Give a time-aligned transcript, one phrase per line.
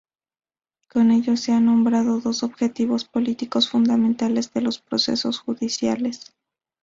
[0.89, 6.33] Con ello se han nombrado dos objetivos políticos fundamentales de los procesos judiciales.